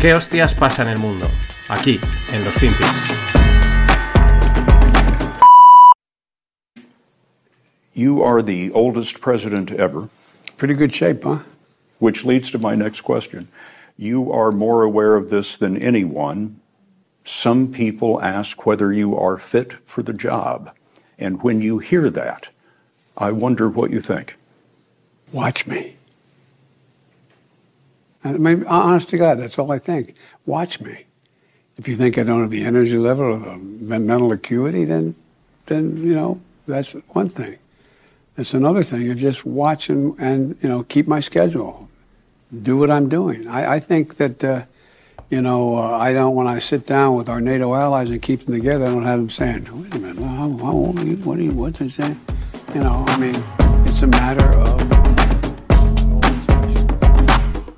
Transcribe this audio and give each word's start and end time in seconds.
¿Qué 0.00 0.14
hostias 0.14 0.54
pasa 0.54 0.80
en 0.80 0.88
el 0.88 0.98
mundo? 0.98 1.26
Aquí, 1.68 2.00
en 2.32 2.42
los 2.42 2.54
Finpics. 2.54 3.20
You 7.92 8.22
are 8.22 8.40
the 8.40 8.70
oldest 8.72 9.20
president 9.20 9.70
ever. 9.72 10.08
Pretty 10.56 10.72
good 10.72 10.94
shape, 10.94 11.24
huh? 11.24 11.40
Which 11.98 12.24
leads 12.24 12.50
to 12.52 12.58
my 12.58 12.74
next 12.74 13.02
question. 13.02 13.48
You 13.98 14.32
are 14.32 14.50
more 14.50 14.84
aware 14.84 15.16
of 15.16 15.28
this 15.28 15.58
than 15.58 15.76
anyone. 15.76 16.58
Some 17.24 17.70
people 17.70 18.22
ask 18.22 18.64
whether 18.64 18.90
you 18.90 19.14
are 19.18 19.36
fit 19.36 19.74
for 19.84 20.02
the 20.02 20.14
job. 20.14 20.70
And 21.18 21.42
when 21.42 21.60
you 21.60 21.78
hear 21.78 22.08
that, 22.08 22.48
I 23.18 23.32
wonder 23.32 23.68
what 23.68 23.90
you 23.90 24.00
think. 24.00 24.36
Watch 25.30 25.66
me. 25.66 25.96
I 28.22 28.32
mean, 28.32 28.64
honest 28.66 29.08
to 29.10 29.18
God, 29.18 29.38
that's 29.38 29.58
all 29.58 29.72
I 29.72 29.78
think. 29.78 30.14
Watch 30.46 30.80
me. 30.80 31.04
If 31.78 31.88
you 31.88 31.96
think 31.96 32.18
I 32.18 32.22
don't 32.22 32.42
have 32.42 32.50
the 32.50 32.64
energy 32.64 32.98
level 32.98 33.24
or 33.24 33.38
the 33.38 33.56
mental 33.56 34.32
acuity, 34.32 34.84
then, 34.84 35.14
then 35.66 35.96
you 35.96 36.14
know, 36.14 36.40
that's 36.66 36.92
one 37.08 37.28
thing. 37.28 37.58
It's 38.36 38.54
another 38.54 38.82
thing 38.82 39.10
of 39.10 39.18
just 39.18 39.44
watch 39.44 39.90
and, 39.90 40.18
and 40.18 40.56
you 40.62 40.68
know 40.68 40.82
keep 40.84 41.06
my 41.06 41.20
schedule, 41.20 41.88
do 42.62 42.76
what 42.76 42.90
I'm 42.90 43.08
doing. 43.08 43.46
I, 43.46 43.74
I 43.74 43.80
think 43.80 44.16
that 44.16 44.42
uh, 44.42 44.62
you 45.28 45.42
know 45.42 45.76
uh, 45.76 45.98
I 45.98 46.12
don't 46.12 46.34
when 46.34 46.46
I 46.46 46.58
sit 46.58 46.86
down 46.86 47.16
with 47.16 47.28
our 47.28 47.40
NATO 47.40 47.74
allies 47.74 48.08
and 48.10 48.22
keep 48.22 48.44
them 48.44 48.54
together. 48.54 48.86
I 48.86 48.88
don't 48.88 49.04
have 49.04 49.18
them 49.18 49.30
saying, 49.30 49.82
"Wait 49.82 49.94
a 49.94 49.98
minute, 49.98 50.24
how, 50.24 50.56
how 50.56 50.72
old 50.72 51.00
are 51.00 51.06
you? 51.06 51.16
What 51.16 51.38
are 51.38 51.42
you? 51.42 51.52
What's 51.52 51.80
he 51.80 51.90
saying?" 51.90 52.20
You 52.74 52.80
know, 52.80 53.04
I 53.08 53.18
mean, 53.18 53.34
it's 53.84 54.00
a 54.02 54.06
matter 54.06 54.46
of 54.58 54.99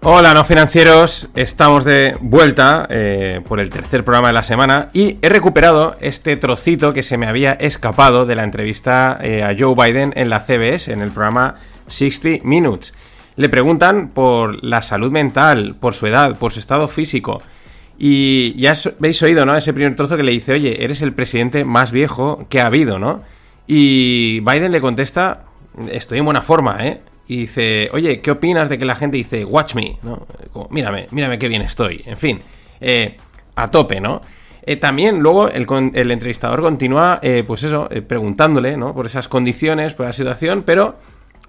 Hola, 0.05 0.35
no 0.35 0.43
financieros, 0.45 1.29
estamos 1.37 1.85
de 1.85 2.17
vuelta 2.21 2.89
eh, 2.91 3.41
por 3.47 3.61
el 3.61 3.71
tercer 3.71 4.03
programa 4.03 4.31
de 4.31 4.35
la 4.35 4.43
semana 4.43 4.89
y 4.93 5.17
he 5.23 5.29
recuperado 5.29 5.97
este 6.01 6.37
trocito 6.37 6.93
que 6.93 7.05
se 7.05 7.17
me 7.19 7.27
había 7.27 7.53
escapado 7.53 8.27
de 8.27 8.35
la 8.35 8.43
entrevista 8.43 9.17
eh, 9.23 9.45
a 9.45 9.55
Joe 9.57 9.77
Biden 9.77 10.13
en 10.17 10.29
la 10.29 10.41
CBS, 10.41 10.93
en 10.93 11.03
el 11.03 11.13
programa 11.13 11.55
60 11.87 12.45
Minutes. 12.45 12.95
Le 13.37 13.49
preguntan 13.49 14.09
por 14.09 14.65
la 14.65 14.83
salud 14.83 15.13
mental, 15.13 15.77
por 15.79 15.95
su 15.95 16.09
edad, 16.09 16.37
por 16.37 16.51
su 16.53 16.59
estado 16.59 16.89
físico. 16.89 17.41
Y 17.97 18.61
ya 18.61 18.75
habéis 18.99 19.23
oído, 19.23 19.47
¿no? 19.47 19.55
Ese 19.55 19.73
primer 19.73 19.95
trozo 19.95 20.17
que 20.17 20.25
le 20.25 20.33
dice, 20.33 20.55
oye, 20.55 20.83
eres 20.83 21.03
el 21.03 21.13
presidente 21.13 21.65
más 21.65 21.93
viejo 21.93 22.45
que 22.49 22.61
ha 22.61 22.67
habido, 22.67 22.99
¿no? 22.99 23.23
Y 23.69 24.41
Biden 24.41 24.73
le 24.73 24.81
contesta, 24.81 25.45
estoy 25.93 26.19
en 26.19 26.25
buena 26.25 26.43
forma, 26.43 26.85
¿eh? 26.85 27.03
Y 27.33 27.37
dice, 27.39 27.89
oye, 27.95 28.21
¿qué 28.21 28.31
opinas 28.31 28.69
de 28.69 28.79
que 28.79 28.85
la 28.85 28.95
gente 28.95 29.17
dice, 29.17 29.43
watch 29.47 29.75
me? 29.75 29.97
¿no? 30.03 30.27
mírame, 30.69 31.07
mírame 31.13 31.39
qué 31.39 31.49
bien 31.49 31.63
estoy. 31.63 32.03
En 32.05 32.19
fin, 32.19 32.43
eh, 32.79 33.17
a 33.57 33.71
tope, 33.71 34.03
¿no? 34.03 34.21
Eh, 34.65 34.77
también 34.77 35.21
luego 35.21 35.49
el, 35.49 35.67
el, 35.95 36.11
entrevistador 36.11 36.61
continúa, 36.61 37.21
eh, 37.23 37.43
pues 37.47 37.63
eso, 37.63 37.89
preguntándole, 38.07 38.77
¿no? 38.77 38.95
Por 38.95 39.07
esas 39.07 39.29
condiciones, 39.29 39.95
por 39.95 40.05
la 40.05 40.13
situación, 40.13 40.63
pero 40.63 40.97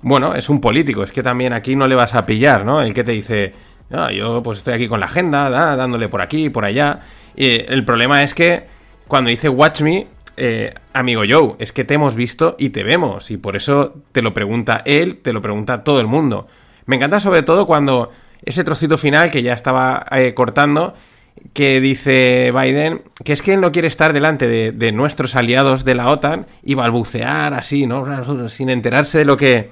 bueno, 0.01 0.33
es 0.35 0.47
un 0.47 0.61
político, 0.61 1.03
es 1.03 1.11
que 1.11 1.21
también 1.21 1.51
aquí 1.51 1.75
no 1.75 1.85
le 1.85 1.95
vas 1.95 2.15
a 2.15 2.25
pillar, 2.25 2.63
¿no? 2.63 2.81
El 2.81 2.93
que 2.93 3.03
te 3.03 3.11
dice, 3.11 3.53
ah, 3.91 4.09
yo 4.09 4.41
pues 4.41 4.59
estoy 4.59 4.75
aquí 4.75 4.87
con 4.87 5.01
la 5.01 5.07
agenda, 5.07 5.49
dándole 5.75 6.07
por 6.07 6.21
aquí, 6.21 6.49
por 6.49 6.63
allá. 6.63 7.01
el 7.35 7.83
problema 7.83 8.23
es 8.23 8.33
que 8.33 8.63
cuando 9.09 9.29
dice 9.29 9.49
watch 9.49 9.81
me, 9.81 10.07
eh, 10.37 10.73
amigo 10.93 11.23
Joe, 11.27 11.55
es 11.59 11.73
que 11.73 11.83
te 11.83 11.93
hemos 11.93 12.15
visto 12.15 12.55
y 12.57 12.69
te 12.69 12.83
vemos, 12.83 13.31
y 13.31 13.37
por 13.37 13.55
eso 13.55 13.95
te 14.11 14.21
lo 14.21 14.33
pregunta 14.33 14.81
él, 14.85 15.17
te 15.17 15.33
lo 15.33 15.41
pregunta 15.41 15.83
todo 15.83 15.99
el 15.99 16.07
mundo. 16.07 16.47
Me 16.85 16.95
encanta 16.95 17.19
sobre 17.19 17.43
todo 17.43 17.65
cuando 17.65 18.11
ese 18.43 18.63
trocito 18.63 18.97
final 18.97 19.31
que 19.31 19.43
ya 19.43 19.53
estaba 19.53 20.05
eh, 20.11 20.33
cortando, 20.33 20.95
que 21.53 21.81
dice 21.81 22.51
Biden 22.51 23.01
que 23.23 23.33
es 23.33 23.41
que 23.41 23.53
él 23.53 23.61
no 23.61 23.71
quiere 23.71 23.87
estar 23.87 24.13
delante 24.13 24.47
de, 24.47 24.91
nuestros 24.91 25.35
aliados 25.35 25.83
de 25.83 25.95
la 25.95 26.09
OTAN 26.09 26.47
y 26.61 26.73
balbucear 26.73 27.53
así, 27.53 27.85
¿no? 27.85 28.49
Sin 28.49 28.69
enterarse 28.69 29.19
de 29.19 29.25
lo 29.25 29.37
que, 29.37 29.71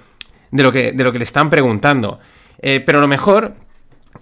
de 0.52 0.64
lo 0.64 0.72
que, 0.72 0.92
de 0.92 1.04
lo 1.04 1.12
que 1.12 1.20
le 1.20 1.26
están 1.26 1.50
preguntando. 1.50 2.20
Eh, 2.62 2.82
pero 2.86 3.00
lo 3.00 3.08
mejor 3.08 3.56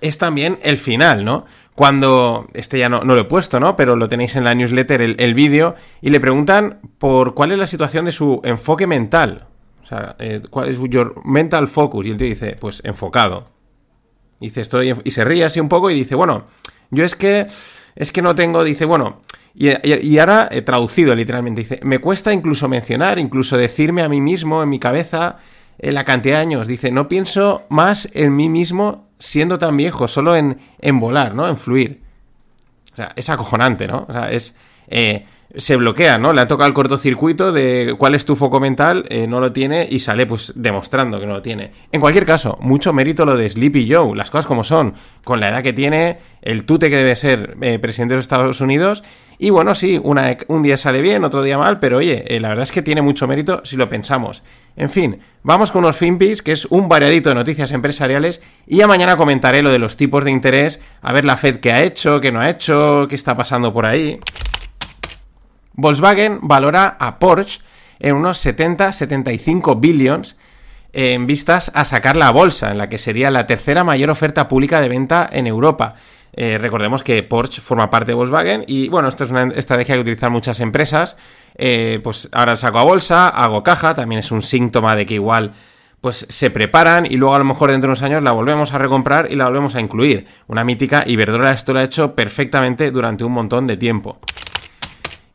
es 0.01 0.17
también 0.17 0.59
el 0.61 0.77
final, 0.77 1.25
¿no? 1.25 1.45
Cuando, 1.79 2.45
este 2.53 2.77
ya 2.77 2.89
no, 2.89 3.05
lo 3.05 3.17
he 3.17 3.23
puesto, 3.23 3.57
¿no? 3.57 3.77
Pero 3.77 3.95
lo 3.95 4.09
tenéis 4.09 4.35
en 4.35 4.43
la 4.43 4.53
newsletter, 4.53 5.01
el, 5.01 5.33
vídeo, 5.33 5.75
y 6.01 6.09
le 6.09 6.19
preguntan 6.19 6.81
por 6.97 7.33
cuál 7.33 7.53
es 7.53 7.57
la 7.57 7.67
situación 7.67 8.03
de 8.03 8.11
su 8.11 8.41
enfoque 8.43 8.85
mental. 8.85 9.47
O 9.81 9.85
sea, 9.85 10.17
eh, 10.19 10.41
cuál 10.49 10.67
es 10.67 10.77
your 10.89 11.15
mental 11.23 11.69
focus. 11.69 12.05
Y 12.05 12.09
él 12.09 12.17
te 12.17 12.25
dice, 12.25 12.57
pues 12.59 12.81
enfocado. 12.83 13.45
Y 14.41 14.47
dice, 14.47 14.59
estoy, 14.59 14.93
y 15.05 15.11
se 15.11 15.23
ríe 15.23 15.45
así 15.45 15.61
un 15.61 15.69
poco 15.69 15.89
y 15.89 15.93
dice, 15.93 16.15
bueno, 16.15 16.43
yo 16.91 17.05
es 17.05 17.15
que, 17.15 17.45
es 17.95 18.11
que 18.11 18.21
no 18.21 18.35
tengo, 18.35 18.65
dice, 18.65 18.83
bueno, 18.83 19.21
y, 19.55 20.17
ahora 20.19 20.49
he 20.51 20.61
traducido 20.61 21.15
literalmente, 21.15 21.61
dice, 21.61 21.79
me 21.83 21.99
cuesta 21.99 22.33
incluso 22.33 22.67
mencionar, 22.67 23.19
incluso 23.19 23.55
decirme 23.55 24.01
a 24.01 24.09
mí 24.09 24.19
mismo 24.19 24.61
en 24.61 24.67
mi 24.67 24.79
cabeza 24.79 25.37
eh, 25.77 25.93
la 25.93 26.03
cantidad 26.03 26.35
de 26.35 26.41
años. 26.41 26.67
Dice, 26.67 26.91
no 26.91 27.07
pienso 27.07 27.63
más 27.69 28.09
en 28.11 28.35
mí 28.35 28.49
mismo 28.49 29.08
siendo 29.19 29.59
tan 29.59 29.77
viejo, 29.77 30.07
solo 30.07 30.35
en, 30.35 30.59
en 30.79 30.99
volar, 30.99 31.35
¿no? 31.35 31.47
En 31.47 31.57
fluir. 31.57 32.01
O 32.93 32.95
sea, 32.95 33.13
es 33.15 33.29
acojonante, 33.29 33.87
¿no? 33.87 34.05
O 34.07 34.13
sea, 34.13 34.31
es... 34.31 34.55
Eh, 34.87 35.25
se 35.55 35.75
bloquea, 35.75 36.17
¿no? 36.17 36.31
Le 36.31 36.41
ha 36.41 36.47
tocado 36.47 36.67
el 36.67 36.73
cortocircuito 36.73 37.51
de 37.51 37.95
cuál 37.97 38.13
es 38.13 38.25
tu 38.25 38.35
foco 38.35 38.59
mental, 38.59 39.05
eh, 39.09 39.25
no 39.27 39.39
lo 39.39 39.51
tiene 39.51 39.87
y 39.89 39.99
sale 39.99 40.27
pues 40.27 40.53
demostrando 40.55 41.19
que 41.19 41.25
no 41.25 41.33
lo 41.33 41.41
tiene. 41.41 41.71
En 41.91 42.01
cualquier 42.01 42.25
caso, 42.25 42.57
mucho 42.61 42.93
mérito 42.93 43.25
lo 43.25 43.35
de 43.35 43.49
Sleepy 43.49 43.91
Joe, 43.91 44.15
las 44.15 44.29
cosas 44.29 44.45
como 44.45 44.63
son, 44.63 44.93
con 45.23 45.39
la 45.39 45.49
edad 45.49 45.63
que 45.63 45.73
tiene, 45.73 46.19
el 46.41 46.65
tute 46.65 46.89
que 46.89 46.97
debe 46.97 47.15
ser 47.15 47.57
eh, 47.61 47.79
presidente 47.79 48.13
de 48.13 48.17
los 48.17 48.25
Estados 48.25 48.61
Unidos. 48.61 49.03
Y 49.39 49.51
bueno, 49.51 49.73
sí, 49.73 49.99
una, 50.03 50.37
un 50.47 50.63
día 50.63 50.77
sale 50.77 51.01
bien, 51.01 51.23
otro 51.23 51.41
día 51.41 51.57
mal, 51.57 51.79
pero 51.79 51.97
oye, 51.97 52.25
la 52.41 52.49
verdad 52.49 52.63
es 52.63 52.73
que 52.73 52.81
tiene 52.81 53.01
mucho 53.01 53.25
mérito 53.25 53.61
si 53.63 53.77
lo 53.77 53.87
pensamos. 53.87 54.43
En 54.75 54.89
fin, 54.89 55.19
vamos 55.43 55.71
con 55.71 55.85
unos 55.85 55.95
Finpis, 55.95 56.41
que 56.41 56.51
es 56.51 56.65
un 56.65 56.89
variadito 56.89 57.29
de 57.29 57.35
noticias 57.35 57.71
empresariales, 57.71 58.41
y 58.67 58.77
ya 58.77 58.87
mañana 58.87 59.15
comentaré 59.15 59.61
lo 59.61 59.71
de 59.71 59.79
los 59.79 59.95
tipos 59.95 60.25
de 60.25 60.31
interés, 60.31 60.81
a 61.01 61.13
ver 61.13 61.23
la 61.23 61.37
Fed 61.37 61.61
qué 61.61 61.71
ha 61.71 61.83
hecho, 61.83 62.19
qué 62.19 62.33
no 62.33 62.41
ha 62.41 62.49
hecho, 62.49 63.07
qué 63.07 63.15
está 63.15 63.37
pasando 63.37 63.73
por 63.73 63.85
ahí. 63.85 64.19
Volkswagen 65.73 66.39
valora 66.41 66.97
a 66.99 67.19
Porsche 67.19 67.61
en 67.99 68.15
unos 68.15 68.45
70-75 68.45 69.79
billions 69.79 70.37
en 70.91 71.27
vistas 71.27 71.71
a 71.75 71.85
sacar 71.85 72.17
la 72.17 72.31
bolsa, 72.31 72.71
en 72.71 72.77
la 72.77 72.89
que 72.89 72.97
sería 72.97 73.29
la 73.31 73.45
tercera 73.45 73.83
mayor 73.83 74.09
oferta 74.09 74.47
pública 74.47 74.81
de 74.81 74.89
venta 74.89 75.29
en 75.31 75.47
Europa. 75.47 75.95
Eh, 76.33 76.57
recordemos 76.57 77.03
que 77.03 77.21
Porsche 77.23 77.61
forma 77.61 77.89
parte 77.89 78.11
de 78.11 78.15
Volkswagen 78.15 78.63
y 78.67 78.87
bueno, 78.89 79.07
esto 79.07 79.23
es 79.23 79.31
una 79.31 79.43
estrategia 79.55 79.95
que 79.95 80.01
utilizan 80.01 80.31
muchas 80.31 80.59
empresas. 80.59 81.17
Eh, 81.55 81.99
pues 82.03 82.29
ahora 82.31 82.55
saco 82.55 82.79
a 82.79 82.83
bolsa, 82.83 83.29
hago 83.29 83.63
caja, 83.63 83.93
también 83.93 84.19
es 84.19 84.31
un 84.31 84.41
síntoma 84.41 84.95
de 84.95 85.05
que 85.05 85.15
igual 85.15 85.53
pues 86.01 86.25
se 86.29 86.49
preparan 86.49 87.05
y 87.05 87.17
luego 87.17 87.35
a 87.35 87.39
lo 87.39 87.45
mejor 87.45 87.71
dentro 87.71 87.89
de 87.89 87.91
unos 87.91 88.03
años 88.03 88.23
la 88.23 88.31
volvemos 88.31 88.73
a 88.73 88.77
recomprar 88.77 89.29
y 89.31 89.35
la 89.35 89.45
volvemos 89.45 89.75
a 89.75 89.81
incluir. 89.81 90.25
Una 90.47 90.63
mítica 90.63 91.03
Iberdrola 91.05 91.51
esto 91.51 91.73
lo 91.73 91.79
ha 91.79 91.83
hecho 91.83 92.15
perfectamente 92.15 92.91
durante 92.91 93.23
un 93.23 93.33
montón 93.33 93.67
de 93.67 93.75
tiempo. 93.75 94.19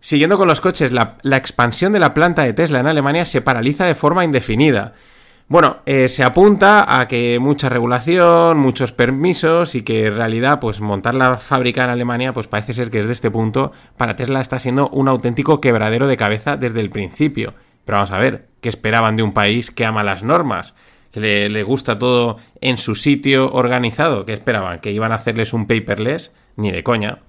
Siguiendo 0.04 0.36
con 0.36 0.48
los 0.48 0.60
coches, 0.60 0.92
la 0.92 1.36
expansión 1.38 1.94
de 1.94 1.98
la 1.98 2.12
planta 2.12 2.42
de 2.42 2.52
Tesla 2.52 2.78
en 2.78 2.86
Alemania 2.86 3.24
se 3.24 3.40
paraliza 3.40 3.86
de 3.86 3.94
forma 3.94 4.22
indefinida. 4.22 4.92
Bueno, 5.48 5.78
eh, 5.86 6.10
se 6.10 6.22
apunta 6.22 7.00
a 7.00 7.08
que 7.08 7.38
mucha 7.38 7.70
regulación, 7.70 8.58
muchos 8.58 8.92
permisos 8.92 9.74
y 9.74 9.80
que 9.80 10.04
en 10.04 10.16
realidad 10.16 10.60
pues 10.60 10.82
montar 10.82 11.14
la 11.14 11.38
fábrica 11.38 11.84
en 11.84 11.88
Alemania 11.88 12.34
pues 12.34 12.48
parece 12.48 12.74
ser 12.74 12.90
que 12.90 12.98
desde 12.98 13.14
este 13.14 13.30
punto 13.30 13.72
para 13.96 14.14
Tesla 14.14 14.42
está 14.42 14.58
siendo 14.58 14.90
un 14.90 15.08
auténtico 15.08 15.62
quebradero 15.62 16.06
de 16.06 16.18
cabeza 16.18 16.58
desde 16.58 16.80
el 16.80 16.90
principio. 16.90 17.54
Pero 17.86 17.96
vamos 17.96 18.10
a 18.10 18.18
ver, 18.18 18.48
¿qué 18.60 18.68
esperaban 18.68 19.16
de 19.16 19.22
un 19.22 19.32
país 19.32 19.70
que 19.70 19.86
ama 19.86 20.04
las 20.04 20.22
normas? 20.22 20.74
Que 21.12 21.20
le, 21.20 21.48
le 21.48 21.62
gusta 21.62 21.98
todo 21.98 22.36
en 22.60 22.76
su 22.76 22.94
sitio 22.94 23.50
organizado. 23.54 24.26
¿Qué 24.26 24.34
esperaban? 24.34 24.80
¿Que 24.80 24.92
iban 24.92 25.12
a 25.12 25.14
hacerles 25.14 25.54
un 25.54 25.66
paperless? 25.66 26.30
Ni 26.56 26.70
de 26.70 26.82
coña. 26.82 27.20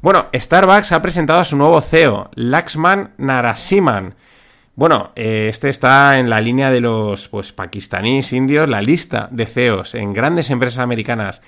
Bueno, 0.00 0.26
Starbucks 0.34 0.92
ha 0.92 1.02
presentado 1.02 1.40
a 1.40 1.44
su 1.44 1.56
nuevo 1.56 1.80
CEO, 1.80 2.30
Laxman 2.34 3.14
Narasimhan 3.18 4.14
bueno, 4.78 5.10
eh, 5.16 5.48
este 5.50 5.70
está 5.70 6.20
en 6.20 6.30
la 6.30 6.40
línea 6.40 6.70
de 6.70 6.80
los 6.80 7.26
pues, 7.26 7.52
pakistaníes, 7.52 8.32
indios. 8.32 8.68
La 8.68 8.80
lista 8.80 9.26
de 9.32 9.46
CEOs 9.46 9.96
en 9.96 10.14
grandes 10.14 10.50
empresas 10.50 10.78
americanas 10.78 11.42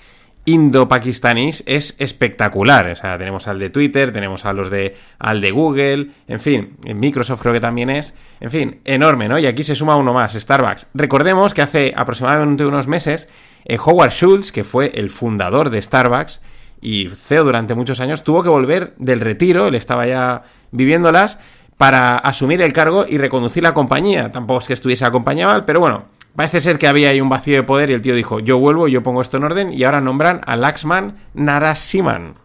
indo-pakistaníes 0.47 1.62
es 1.67 1.94
espectacular. 2.00 2.88
O 2.88 2.97
sea, 2.97 3.17
tenemos 3.19 3.47
al 3.47 3.61
de 3.61 3.70
Twitter, 3.70 4.11
tenemos 4.11 4.47
a 4.47 4.52
los 4.52 4.69
de 4.69 4.97
al 5.20 5.41
de 5.41 5.52
Google, 5.52 6.11
en 6.26 6.41
fin, 6.41 6.76
Microsoft 6.93 7.41
creo 7.41 7.55
que 7.55 7.61
también 7.61 7.88
es. 7.88 8.14
En 8.41 8.50
fin, 8.50 8.81
enorme, 8.85 9.29
¿no? 9.29 9.38
Y 9.38 9.47
aquí 9.47 9.62
se 9.62 9.76
suma 9.76 9.94
uno 9.94 10.12
más, 10.12 10.32
Starbucks. 10.32 10.88
Recordemos 10.94 11.55
que 11.55 11.62
hace 11.62 11.93
aproximadamente 11.97 12.67
unos 12.67 12.88
meses, 12.88 13.29
eh, 13.64 13.79
Howard 13.79 14.11
Schultz, 14.11 14.50
que 14.50 14.64
fue 14.64 14.91
el 14.97 15.08
fundador 15.08 15.70
de 15.70 15.81
Starbucks 15.81 16.41
y 16.81 17.09
CEO 17.09 17.44
durante 17.44 17.75
muchos 17.75 18.00
años, 18.00 18.25
tuvo 18.25 18.43
que 18.43 18.49
volver 18.49 18.94
del 18.99 19.21
retiro, 19.21 19.67
él 19.67 19.75
estaba 19.75 20.06
ya 20.06 20.43
viviéndolas 20.71 21.38
para 21.77 22.17
asumir 22.17 22.62
el 22.62 22.73
cargo 22.73 23.06
y 23.09 23.19
reconducir 23.19 23.62
la 23.62 23.75
compañía. 23.75 24.32
Tampoco 24.32 24.61
es 24.61 24.67
que 24.67 24.75
estuviese 24.75 25.05
acompañado, 25.05 25.65
pero 25.65 25.81
bueno, 25.81 26.05
Parece 26.37 26.61
ser 26.61 26.79
que 26.79 26.87
había 26.87 27.11
ahí 27.11 27.21
un 27.21 27.29
vacío 27.29 27.56
de 27.56 27.65
poder 27.65 27.91
y 27.91 27.94
el 27.94 28.03
tío 28.03 28.15
dijo, 28.15 28.41
yo 28.41 28.59
vuelvo, 28.59 28.88
yo 28.88 29.03
pongo 29.03 29.21
esto 29.21 29.37
en 29.37 29.44
orden 29.44 29.73
y 29.73 29.85
ahora 29.85 30.00
nombran 30.00 30.41
a 30.47 30.56
Laxman 30.56 31.19
Narasimhan. 31.35 32.37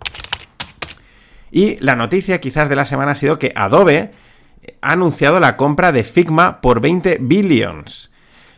Y 1.51 1.77
la 1.77 1.95
noticia 1.95 2.41
quizás 2.41 2.67
de 2.67 2.75
la 2.75 2.85
semana 2.85 3.11
ha 3.11 3.15
sido 3.15 3.39
que 3.39 3.53
Adobe 3.55 4.11
ha 4.81 4.91
anunciado 4.91 5.39
la 5.39 5.55
compra 5.55 5.91
de 5.91 6.03
Figma 6.03 6.61
por 6.61 6.81
20 6.81 7.19
billions. 7.21 8.11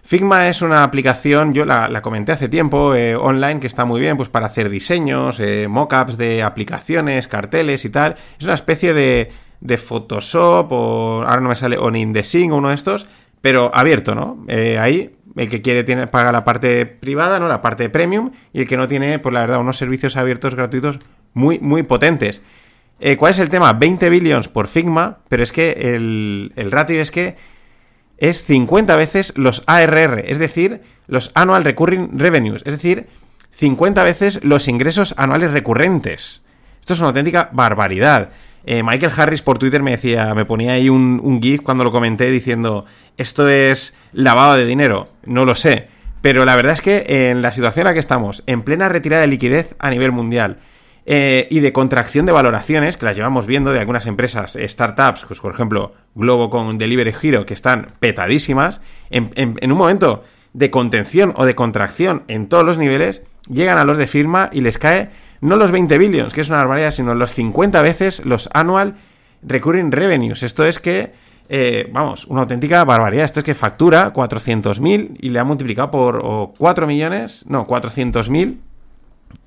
Figma 0.07 0.47
es 0.47 0.61
una 0.61 0.83
aplicación, 0.83 1.53
yo 1.53 1.65
la, 1.65 2.01
comenté 2.01 2.31
hace 2.31 2.47
tiempo, 2.47 2.95
eh, 2.95 3.17
online, 3.17 3.59
que 3.59 3.67
está 3.67 3.83
muy 3.83 3.99
bien 3.99 4.15
pues, 4.15 4.29
para 4.29 4.45
hacer 4.45 4.69
diseños, 4.69 5.37
eh, 5.41 5.67
mockups 5.67 6.15
de 6.15 6.43
aplicaciones, 6.43 7.27
carteles 7.27 7.83
y 7.83 7.89
tal. 7.89 8.15
Es 8.39 8.45
una 8.45 8.53
especie 8.53 8.93
de, 8.93 9.33
de 9.59 9.77
Photoshop 9.77 10.71
o 10.71 11.23
ahora 11.27 11.41
no 11.41 11.49
me 11.49 11.57
sale, 11.57 11.77
o 11.77 11.93
InDesign 11.93 12.53
o 12.53 12.55
uno 12.55 12.69
de 12.69 12.75
estos, 12.75 13.05
pero 13.41 13.69
abierto, 13.73 14.15
¿no? 14.15 14.45
Eh, 14.47 14.79
ahí 14.79 15.13
el 15.35 15.49
que 15.49 15.61
quiere 15.61 15.83
tiene, 15.83 16.07
paga 16.07 16.31
la 16.31 16.45
parte 16.45 16.85
privada, 16.85 17.37
¿no? 17.37 17.49
La 17.49 17.59
parte 17.59 17.89
premium, 17.89 18.31
y 18.53 18.61
el 18.61 18.67
que 18.69 18.77
no 18.77 18.87
tiene, 18.87 19.19
pues 19.19 19.33
la 19.33 19.41
verdad, 19.41 19.59
unos 19.59 19.75
servicios 19.75 20.15
abiertos 20.15 20.55
gratuitos 20.55 20.99
muy, 21.33 21.59
muy 21.59 21.83
potentes. 21.83 22.41
¿Cuál 23.17 23.31
es 23.31 23.39
el 23.39 23.49
tema? 23.49 23.73
20 23.73 24.09
billions 24.09 24.47
por 24.47 24.67
Figma, 24.67 25.17
pero 25.27 25.43
es 25.43 25.51
que 25.51 25.93
el, 25.95 26.53
el 26.55 26.71
ratio 26.71 27.01
es 27.01 27.11
que 27.11 27.35
es 28.17 28.43
50 28.45 28.95
veces 28.95 29.33
los 29.35 29.63
ARR, 29.67 30.23
es 30.25 30.39
decir, 30.39 30.81
los 31.07 31.31
Annual 31.33 31.63
Recurring 31.63 32.19
Revenues, 32.19 32.63
es 32.65 32.73
decir, 32.73 33.07
50 33.51 34.03
veces 34.03 34.39
los 34.43 34.67
ingresos 34.67 35.15
anuales 35.17 35.51
recurrentes. 35.51 36.43
Esto 36.79 36.93
es 36.93 36.99
una 36.99 37.09
auténtica 37.09 37.49
barbaridad. 37.51 38.29
Eh, 38.65 38.83
Michael 38.83 39.13
Harris 39.15 39.41
por 39.41 39.57
Twitter 39.57 39.81
me 39.81 39.91
decía, 39.91 40.33
me 40.35 40.45
ponía 40.45 40.73
ahí 40.73 40.89
un, 40.89 41.19
un 41.23 41.41
GIF 41.41 41.61
cuando 41.61 41.83
lo 41.83 41.91
comenté 41.91 42.29
diciendo, 42.29 42.85
esto 43.17 43.47
es 43.49 43.93
lavado 44.11 44.55
de 44.55 44.65
dinero. 44.65 45.09
No 45.25 45.45
lo 45.45 45.55
sé. 45.55 45.87
Pero 46.21 46.45
la 46.45 46.55
verdad 46.55 46.73
es 46.73 46.81
que 46.81 47.29
en 47.29 47.41
la 47.41 47.51
situación 47.51 47.83
en 47.83 47.91
la 47.91 47.93
que 47.93 47.99
estamos, 47.99 48.43
en 48.45 48.63
plena 48.63 48.89
retirada 48.89 49.21
de 49.21 49.27
liquidez 49.27 49.75
a 49.79 49.89
nivel 49.89 50.11
mundial, 50.11 50.57
eh, 51.09 51.47
y 51.49 51.61
de 51.61 51.71
contracción 51.71 52.25
de 52.25 52.33
valoraciones, 52.33 52.97
que 52.97 53.05
las 53.05 53.15
llevamos 53.15 53.45
viendo 53.45 53.71
de 53.71 53.79
algunas 53.79 54.07
empresas, 54.07 54.57
eh, 54.57 54.67
startups, 54.67 55.23
pues 55.25 55.39
por 55.39 55.53
ejemplo 55.53 55.93
Globo 56.15 56.49
con 56.49 56.77
Delivery 56.77 57.13
Hero, 57.23 57.45
que 57.45 57.53
están 57.53 57.87
petadísimas, 58.01 58.81
en, 59.09 59.71
un 59.71 59.77
momento 59.77 60.25
de 60.51 60.69
contención 60.69 61.33
o 61.37 61.45
de 61.45 61.55
contracción 61.55 62.23
en 62.27 62.49
todos 62.49 62.65
los 62.65 62.77
niveles, 62.77 63.23
llegan 63.49 63.77
a 63.77 63.85
los 63.85 63.97
de 63.97 64.05
firma 64.05 64.49
y 64.51 64.59
les 64.59 64.77
cae 64.77 65.09
no 65.39 65.55
los 65.55 65.71
20 65.71 65.97
billions, 65.97 66.33
que 66.33 66.41
es 66.41 66.49
una 66.49 66.57
barbaridad, 66.57 66.91
sino 66.91 67.15
los 67.15 67.33
50 67.33 67.81
veces 67.81 68.25
los 68.25 68.49
annual 68.51 68.95
recurring 69.43 69.93
revenues. 69.93 70.43
Esto 70.43 70.65
es 70.65 70.77
que, 70.79 71.13
eh, 71.47 71.89
vamos, 71.93 72.25
una 72.25 72.41
auténtica 72.41 72.83
barbaridad. 72.83 73.23
Esto 73.23 73.39
es 73.39 73.45
que 73.45 73.55
factura 73.55 74.11
400.000 74.11 75.15
y 75.21 75.29
le 75.29 75.39
ha 75.39 75.45
multiplicado 75.45 75.89
por 75.89 76.53
4 76.57 76.85
millones, 76.85 77.45
no, 77.47 77.65
400.000 77.65 78.57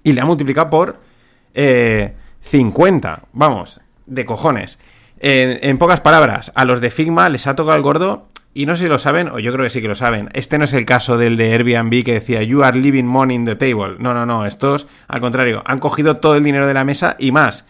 y 0.04 0.12
le 0.12 0.20
ha 0.22 0.24
multiplicado 0.24 0.70
por 0.70 1.09
50, 1.54 3.12
eh, 3.14 3.26
vamos, 3.32 3.80
de 4.06 4.24
cojones. 4.24 4.78
En, 5.22 5.76
pocas 5.76 6.00
palabras, 6.00 6.50
a 6.54 6.64
los 6.64 6.80
de 6.80 6.90
Figma 6.90 7.28
les 7.28 7.46
ha 7.46 7.54
tocado 7.54 7.76
el 7.76 7.82
gordo 7.82 8.28
y 8.54 8.66
no 8.66 8.74
sé 8.74 8.84
si 8.84 8.88
lo 8.88 8.98
saben, 8.98 9.28
o 9.28 9.38
yo 9.38 9.52
creo 9.52 9.64
que 9.64 9.70
sí 9.70 9.82
que 9.82 9.88
lo 9.88 9.94
saben. 9.94 10.30
Este 10.32 10.58
no 10.58 10.64
es 10.64 10.72
el 10.72 10.86
caso 10.86 11.18
del 11.18 11.36
de 11.36 11.52
Airbnb 11.52 12.02
que 12.04 12.14
decía 12.14 12.42
You 12.42 12.62
are 12.62 12.76
leaving 12.76 13.06
money 13.06 13.36
in 13.36 13.44
the 13.44 13.54
table. 13.54 13.96
No, 13.98 14.14
no, 14.14 14.26
no. 14.26 14.46
Estos, 14.46 14.86
al 15.08 15.20
contrario, 15.20 15.62
han 15.66 15.78
cogido 15.78 16.16
todo 16.16 16.36
el 16.36 16.42
dinero 16.42 16.66
de 16.66 16.74
la 16.74 16.84
mesa 16.84 17.16
y 17.18 17.32
más. 17.32 17.66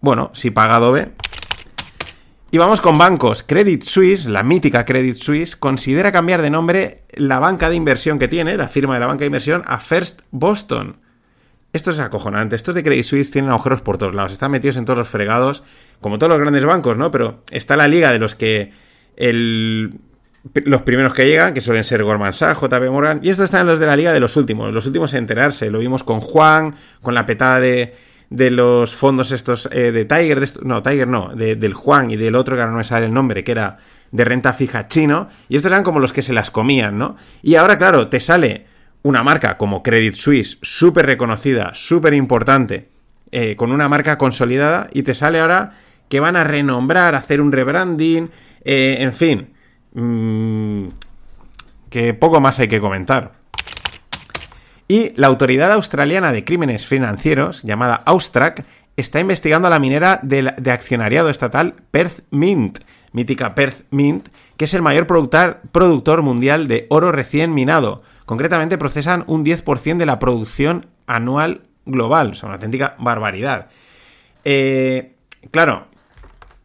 Bueno, 0.00 0.30
si 0.34 0.50
paga 0.50 0.76
Adobe. 0.76 1.12
Y 2.52 2.58
vamos 2.58 2.80
con 2.80 2.98
bancos. 2.98 3.42
Credit 3.42 3.82
Suisse, 3.82 4.26
la 4.26 4.42
mítica 4.42 4.84
Credit 4.84 5.14
Suisse, 5.14 5.56
considera 5.56 6.12
cambiar 6.12 6.42
de 6.42 6.50
nombre 6.50 7.04
la 7.12 7.38
banca 7.38 7.68
de 7.70 7.76
inversión 7.76 8.18
que 8.18 8.28
tiene, 8.28 8.56
la 8.56 8.68
firma 8.68 8.94
de 8.94 9.00
la 9.00 9.06
banca 9.06 9.20
de 9.20 9.26
inversión, 9.26 9.62
a 9.66 9.78
First 9.78 10.22
Boston. 10.32 10.99
Esto 11.72 11.92
es 11.92 12.00
acojonante. 12.00 12.56
Estos 12.56 12.74
de 12.74 12.82
Credit 12.82 13.04
Suisse 13.04 13.30
tienen 13.30 13.50
agujeros 13.50 13.80
por 13.80 13.96
todos 13.96 14.14
lados. 14.14 14.32
Están 14.32 14.50
metidos 14.50 14.76
en 14.76 14.84
todos 14.84 14.98
los 14.98 15.08
fregados, 15.08 15.62
como 16.00 16.18
todos 16.18 16.30
los 16.30 16.40
grandes 16.40 16.64
bancos, 16.64 16.96
¿no? 16.96 17.10
Pero 17.10 17.42
está 17.50 17.76
la 17.76 17.86
liga 17.86 18.10
de 18.10 18.18
los 18.18 18.34
que 18.34 18.72
los 20.64 20.82
primeros 20.82 21.12
que 21.12 21.26
llegan, 21.26 21.54
que 21.54 21.60
suelen 21.60 21.84
ser 21.84 22.02
Goldman 22.02 22.32
Sachs, 22.32 22.60
JP 22.60 22.90
Morgan, 22.90 23.20
y 23.22 23.28
estos 23.28 23.44
están 23.44 23.66
los 23.66 23.78
de 23.78 23.86
la 23.86 23.94
liga 23.94 24.12
de 24.12 24.20
los 24.20 24.36
últimos, 24.36 24.72
los 24.72 24.86
últimos 24.86 25.12
en 25.14 25.20
enterarse. 25.20 25.70
Lo 25.70 25.78
vimos 25.78 26.02
con 26.02 26.20
Juan, 26.20 26.74
con 27.02 27.14
la 27.14 27.26
petada 27.26 27.60
de, 27.60 27.94
los 28.30 28.94
fondos 28.94 29.30
estos 29.30 29.68
eh, 29.70 29.92
de 29.92 30.04
Tiger, 30.06 30.42
no, 30.62 30.82
Tiger 30.82 31.06
no, 31.06 31.34
del 31.34 31.74
Juan 31.74 32.10
y 32.10 32.16
del 32.16 32.34
otro 32.34 32.56
que 32.56 32.62
ahora 32.62 32.72
no 32.72 32.78
me 32.78 32.84
sale 32.84 33.06
el 33.06 33.12
nombre, 33.12 33.44
que 33.44 33.52
era 33.52 33.78
de 34.10 34.24
renta 34.24 34.52
fija 34.52 34.88
chino, 34.88 35.28
y 35.48 35.56
estos 35.56 35.70
eran 35.70 35.84
como 35.84 36.00
los 36.00 36.12
que 36.12 36.22
se 36.22 36.32
las 36.32 36.50
comían, 36.50 36.98
¿no? 36.98 37.16
Y 37.42 37.54
ahora, 37.54 37.78
claro, 37.78 38.08
te 38.08 38.18
sale 38.18 38.66
una 39.02 39.22
marca 39.22 39.56
como 39.56 39.82
Credit 39.82 40.14
Suisse, 40.14 40.58
súper 40.62 41.06
reconocida, 41.06 41.72
súper 41.74 42.14
importante, 42.14 42.88
eh, 43.32 43.56
con 43.56 43.72
una 43.72 43.88
marca 43.88 44.18
consolidada, 44.18 44.88
y 44.92 45.02
te 45.02 45.14
sale 45.14 45.40
ahora 45.40 45.72
que 46.08 46.20
van 46.20 46.36
a 46.36 46.44
renombrar, 46.44 47.14
hacer 47.14 47.40
un 47.40 47.52
rebranding, 47.52 48.30
eh, 48.64 48.96
en 49.00 49.12
fin, 49.12 49.52
mm, 49.94 50.88
que 51.88 52.14
poco 52.14 52.40
más 52.40 52.58
hay 52.58 52.68
que 52.68 52.80
comentar. 52.80 53.32
Y 54.88 55.12
la 55.14 55.28
Autoridad 55.28 55.72
Australiana 55.72 56.32
de 56.32 56.44
Crímenes 56.44 56.86
Financieros, 56.86 57.62
llamada 57.62 58.02
Austrac, 58.06 58.64
está 58.96 59.20
investigando 59.20 59.68
a 59.68 59.70
la 59.70 59.78
minera 59.78 60.18
de, 60.22 60.52
de 60.58 60.72
accionariado 60.72 61.30
estatal 61.30 61.76
Perth 61.92 62.24
Mint, 62.30 62.80
mítica 63.12 63.54
Perth 63.54 63.82
Mint, 63.90 64.28
que 64.56 64.64
es 64.64 64.74
el 64.74 64.82
mayor 64.82 65.06
productor 65.06 66.22
mundial 66.22 66.68
de 66.68 66.86
oro 66.90 67.12
recién 67.12 67.54
minado, 67.54 68.02
Concretamente 68.30 68.78
procesan 68.78 69.24
un 69.26 69.44
10% 69.44 69.96
de 69.96 70.06
la 70.06 70.20
producción 70.20 70.86
anual 71.08 71.62
global, 71.84 72.30
o 72.30 72.34
sea, 72.34 72.46
una 72.46 72.54
auténtica 72.54 72.94
barbaridad. 73.00 73.66
Eh, 74.44 75.16
claro, 75.50 75.88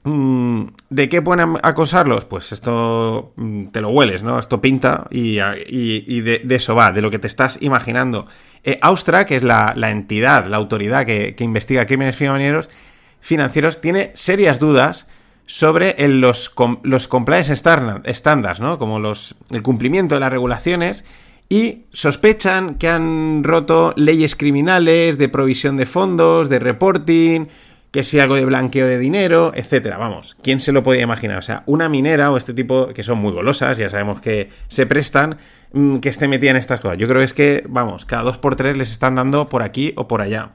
mm, 0.03 0.61
¿de 0.91 1.09
qué 1.09 1.23
pueden 1.23 1.57
acosarlos? 1.63 2.25
Pues 2.25 2.51
esto 2.51 3.33
mm, 3.35 3.69
te 3.69 3.81
lo 3.81 3.89
hueles, 3.89 4.21
¿no? 4.21 4.37
Esto 4.37 4.61
pinta 4.61 5.07
y, 5.09 5.37
de, 5.37 6.45
eso 6.51 6.75
va, 6.75 6.91
de 6.91 7.01
lo 7.01 7.09
que 7.09 7.17
te 7.17 7.25
estás 7.25 7.57
imaginando. 7.63 8.27
Eh, 8.63 8.77
Austra, 8.83 9.25
que 9.25 9.35
es 9.35 9.41
la, 9.41 9.73
entidad, 9.89 10.45
la 10.45 10.57
autoridad 10.57 11.03
que, 11.03 11.35
investiga 11.39 11.87
crímenes 11.87 12.15
financieros, 12.15 13.81
tiene 13.81 14.11
serias 14.13 14.59
dudas 14.59 15.07
sobre 15.47 15.95
los, 16.09 16.53
los 16.83 17.07
compliance 17.07 17.55
standards, 17.55 18.59
¿no? 18.59 18.77
Como 18.77 18.99
el 18.99 19.63
cumplimiento 19.63 20.13
de 20.13 20.19
las 20.19 20.31
regulaciones 20.31 21.03
y 21.49 21.85
sospechan 21.91 22.75
que 22.75 22.87
han 22.87 23.43
roto 23.43 23.93
leyes 23.95 24.35
criminales 24.35 25.17
de 25.17 25.29
provisión 25.29 25.77
de 25.77 25.85
fondos, 25.85 26.49
de 26.49 26.59
reporting, 26.59 27.47
que 27.91 28.03
sea 28.03 28.23
algo 28.23 28.35
de 28.35 28.43
blanqueo 28.43 28.87
de 28.87 28.99
dinero, 28.99 29.51
etcétera. 29.55 29.97
Vamos, 29.97 30.35
¿quién 30.43 30.59
se 30.59 30.73
lo 30.73 30.83
podía 30.83 31.03
imaginar? 31.03 31.37
O 31.37 31.41
sea, 31.41 31.63
una 31.65 31.87
minera 31.87 32.29
o 32.31 32.35
este 32.35 32.53
tipo 32.53 32.87
que 32.87 33.03
son 33.03 33.19
muy 33.19 33.31
golosas, 33.31 33.77
ya 33.77 33.89
sabemos 33.89 34.19
que 34.19 34.49
se 34.67 34.85
prestan, 34.85 35.37
mm, 35.71 35.99
que 35.99 36.09
esté 36.09 36.27
metida 36.27 36.51
en 36.51 36.57
estas 36.57 36.81
cosas. 36.81 36.97
Yo 36.97 37.07
creo 37.07 37.19
que 37.19 37.25
es 37.25 37.33
que, 37.33 37.63
vamos, 37.69 38.03
cada 38.03 38.23
dos 38.23 38.37
por 38.37 38.57
tres 38.57 38.75
les 38.75 38.91
están 38.91 39.15
dando 39.15 39.47
por 39.47 39.61
aquí 39.61 39.93
o 39.95 40.09
por 40.09 40.21
allá. 40.21 40.51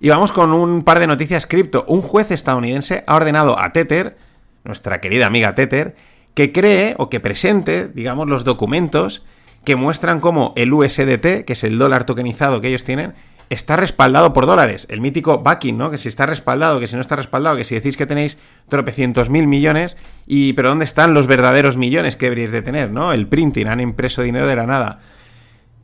Y 0.00 0.08
vamos 0.08 0.32
con 0.32 0.54
un 0.54 0.82
par 0.82 0.98
de 0.98 1.06
noticias 1.06 1.46
cripto. 1.46 1.84
Un 1.88 2.00
juez 2.00 2.30
estadounidense 2.30 3.04
ha 3.06 3.16
ordenado 3.16 3.58
a 3.58 3.70
Tether, 3.72 4.16
nuestra 4.64 5.02
querida 5.02 5.26
amiga 5.26 5.54
Tether, 5.54 5.94
que 6.40 6.52
cree 6.52 6.94
o 6.96 7.10
que 7.10 7.20
presente, 7.20 7.88
digamos, 7.88 8.26
los 8.26 8.44
documentos 8.44 9.26
que 9.62 9.76
muestran 9.76 10.20
cómo 10.20 10.54
el 10.56 10.72
USDT, 10.72 11.44
que 11.44 11.52
es 11.52 11.64
el 11.64 11.76
dólar 11.76 12.04
tokenizado 12.04 12.62
que 12.62 12.68
ellos 12.68 12.82
tienen, 12.82 13.12
está 13.50 13.76
respaldado 13.76 14.32
por 14.32 14.46
dólares. 14.46 14.86
El 14.88 15.02
mítico 15.02 15.40
backing, 15.40 15.76
¿no? 15.76 15.90
Que 15.90 15.98
si 15.98 16.08
está 16.08 16.24
respaldado, 16.24 16.80
que 16.80 16.86
si 16.86 16.94
no 16.96 17.02
está 17.02 17.16
respaldado, 17.16 17.58
que 17.58 17.66
si 17.66 17.74
decís 17.74 17.98
que 17.98 18.06
tenéis 18.06 18.38
tropecientos 18.70 19.28
mil 19.28 19.46
millones, 19.46 19.98
y 20.26 20.54
pero 20.54 20.70
¿dónde 20.70 20.86
están 20.86 21.12
los 21.12 21.26
verdaderos 21.26 21.76
millones 21.76 22.16
que 22.16 22.24
deberíais 22.24 22.52
de 22.52 22.62
tener, 22.62 22.90
¿no? 22.90 23.12
El 23.12 23.26
printing, 23.26 23.66
han 23.66 23.80
impreso 23.80 24.22
dinero 24.22 24.46
de 24.46 24.56
la 24.56 24.64
nada. 24.64 25.00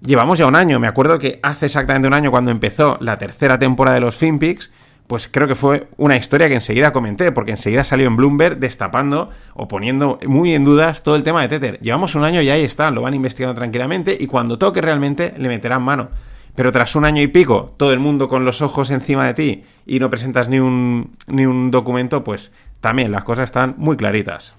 Llevamos 0.00 0.38
ya 0.38 0.46
un 0.46 0.56
año, 0.56 0.80
me 0.80 0.88
acuerdo 0.88 1.18
que 1.18 1.38
hace 1.42 1.66
exactamente 1.66 2.08
un 2.08 2.14
año 2.14 2.30
cuando 2.30 2.50
empezó 2.50 2.96
la 3.02 3.18
tercera 3.18 3.58
temporada 3.58 3.96
de 3.96 4.00
los 4.00 4.16
FinPix, 4.16 4.72
pues 5.06 5.28
creo 5.28 5.46
que 5.46 5.54
fue 5.54 5.88
una 5.96 6.16
historia 6.16 6.48
que 6.48 6.54
enseguida 6.54 6.92
comenté, 6.92 7.30
porque 7.32 7.52
enseguida 7.52 7.84
salió 7.84 8.06
en 8.06 8.16
Bloomberg 8.16 8.58
destapando 8.58 9.30
o 9.54 9.68
poniendo 9.68 10.18
muy 10.26 10.54
en 10.54 10.64
dudas 10.64 11.02
todo 11.02 11.16
el 11.16 11.22
tema 11.22 11.42
de 11.42 11.48
Tether. 11.48 11.78
Llevamos 11.80 12.14
un 12.14 12.25
año 12.25 12.42
y 12.42 12.50
ahí 12.50 12.64
está, 12.64 12.90
lo 12.90 13.02
van 13.02 13.14
investigando 13.14 13.54
tranquilamente 13.54 14.16
y 14.18 14.26
cuando 14.26 14.58
toque 14.58 14.80
realmente 14.80 15.34
le 15.38 15.48
meterán 15.48 15.82
mano. 15.82 16.08
Pero 16.54 16.72
tras 16.72 16.96
un 16.96 17.04
año 17.04 17.22
y 17.22 17.28
pico, 17.28 17.75
todo 17.76 17.92
el 17.92 17.98
mundo 17.98 18.28
con 18.28 18.44
los 18.44 18.62
ojos 18.62 18.90
encima 18.90 19.26
de 19.26 19.34
ti 19.34 19.64
y 19.84 20.00
no 20.00 20.10
presentas 20.10 20.48
ni 20.48 20.58
un, 20.58 21.12
ni 21.26 21.46
un 21.46 21.70
documento, 21.70 22.25
pues 22.25 22.52
también 22.80 23.12
las 23.12 23.25
cosas 23.25 23.44
están 23.44 23.75
muy 23.76 23.96
claritas. 23.96 24.54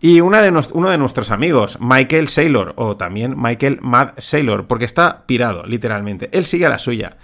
Y 0.00 0.20
uno 0.20 0.40
de 0.40 0.98
nuestros 0.98 1.30
amigos, 1.30 1.78
Michael 1.80 2.26
Saylor, 2.26 2.72
o 2.76 2.96
también 2.96 3.40
Michael 3.40 3.78
Mad 3.82 4.14
Saylor, 4.18 4.66
porque 4.66 4.84
está 4.84 5.24
pirado, 5.26 5.64
literalmente. 5.64 6.28
Él 6.32 6.44
sigue 6.44 6.66
a 6.66 6.70
la 6.70 6.80
suya 6.80 7.18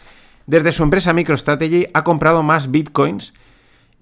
desde 0.49 0.73
su 0.73 0.83
empresa 0.83 1.13
MicroStrategy 1.13 1.89
ha 1.93 2.05
comprado 2.05 2.43
más 2.43 2.71
bitcoins 2.71 3.35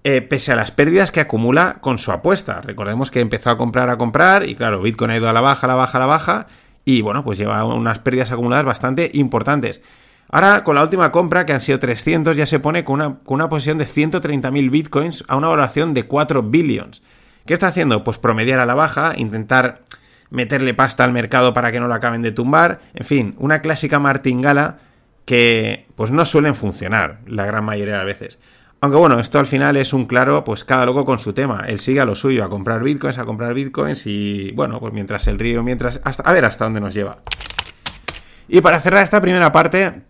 eh, 0.05 0.21
pese 0.21 0.53
a 0.53 0.55
las 0.55 0.71
pérdidas 0.71 1.11
que 1.11 1.19
acumula 1.19 1.79
con 1.81 1.97
su 1.97 2.13
apuesta. 2.13 2.61
Recordemos 2.61 3.11
que 3.11 3.19
empezó 3.19 3.49
a 3.49 3.57
comprar, 3.57 3.89
a 3.89 3.97
comprar, 3.97 4.47
y 4.47 4.55
claro, 4.55 4.81
Bitcoin 4.81 5.11
ha 5.11 5.17
ido 5.17 5.27
a 5.27 5.33
la 5.33 5.41
baja, 5.41 5.67
a 5.67 5.67
la 5.67 5.75
baja, 5.75 5.97
a 5.97 5.99
la 5.99 6.05
baja, 6.05 6.47
y 6.85 7.01
bueno, 7.01 7.25
pues 7.25 7.37
lleva 7.37 7.65
unas 7.65 7.99
pérdidas 7.99 8.31
acumuladas 8.31 8.63
bastante 8.63 9.11
importantes. 9.13 9.81
Ahora, 10.29 10.63
con 10.63 10.75
la 10.75 10.83
última 10.83 11.11
compra, 11.11 11.45
que 11.45 11.51
han 11.51 11.59
sido 11.59 11.79
300, 11.79 12.37
ya 12.37 12.45
se 12.45 12.61
pone 12.61 12.85
con 12.85 13.01
una, 13.01 13.15
con 13.25 13.35
una 13.35 13.49
posición 13.49 13.77
de 13.77 13.85
130.000 13.85 14.71
bitcoins 14.71 15.25
a 15.27 15.35
una 15.35 15.47
valoración 15.47 15.93
de 15.93 16.03
4 16.03 16.43
billions. 16.43 17.01
¿Qué 17.45 17.53
está 17.53 17.67
haciendo? 17.67 18.05
Pues 18.05 18.19
promediar 18.19 18.61
a 18.61 18.65
la 18.65 18.75
baja, 18.75 19.15
intentar 19.17 19.81
meterle 20.29 20.73
pasta 20.73 21.03
al 21.03 21.11
mercado 21.11 21.53
para 21.53 21.73
que 21.73 21.81
no 21.81 21.89
lo 21.89 21.93
acaben 21.93 22.21
de 22.21 22.31
tumbar. 22.31 22.79
En 22.93 23.05
fin, 23.05 23.35
una 23.37 23.59
clásica 23.59 23.99
martingala 23.99 24.77
que 25.27 25.85
pues 25.95 26.09
no 26.09 26.23
suelen 26.23 26.55
funcionar 26.55 27.19
la 27.27 27.45
gran 27.45 27.65
mayoría 27.65 27.95
de 27.95 27.97
las 27.99 28.07
veces. 28.07 28.39
Aunque 28.79 28.97
bueno, 28.97 29.19
esto 29.19 29.39
al 29.39 29.45
final 29.45 29.75
es 29.75 29.91
un 29.91 30.05
claro, 30.05 30.45
pues 30.45 30.63
cada 30.63 30.85
loco 30.85 31.03
con 31.03 31.19
su 31.19 31.33
tema. 31.33 31.65
Él 31.67 31.79
sigue 31.79 31.99
a 31.99 32.05
lo 32.05 32.15
suyo, 32.15 32.45
a 32.45 32.49
comprar 32.49 32.81
bitcoins, 32.81 33.17
a 33.17 33.25
comprar 33.25 33.53
bitcoins 33.53 34.07
y 34.07 34.51
bueno, 34.51 34.79
pues 34.79 34.93
mientras 34.93 35.27
el 35.27 35.37
río, 35.37 35.63
mientras... 35.63 35.99
Hasta, 36.05 36.23
a 36.23 36.31
ver 36.31 36.45
hasta 36.45 36.63
dónde 36.63 36.79
nos 36.79 36.93
lleva. 36.93 37.19
Y 38.47 38.61
para 38.61 38.79
cerrar 38.79 39.03
esta 39.03 39.19
primera 39.19 39.51
parte, 39.51 40.03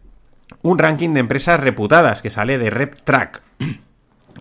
un 0.61 0.77
ranking 0.77 1.15
de 1.15 1.21
empresas 1.21 1.59
reputadas 1.59 2.21
que 2.21 2.29
sale 2.29 2.59
de 2.59 2.69
RepTrack. 2.69 3.41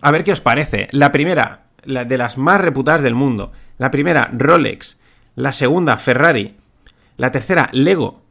A 0.03 0.11
ver 0.11 0.23
qué 0.23 0.31
os 0.31 0.41
parece. 0.41 0.89
La 0.91 1.11
primera, 1.11 1.63
de 1.85 2.17
las 2.19 2.37
más 2.37 2.61
reputadas 2.61 3.01
del 3.01 3.15
mundo. 3.15 3.51
La 3.79 3.89
primera, 3.89 4.29
Rolex. 4.31 4.99
La 5.33 5.53
segunda, 5.53 5.97
Ferrari. 5.97 6.55
La 7.15 7.31
tercera, 7.31 7.69
Lego. 7.71 8.21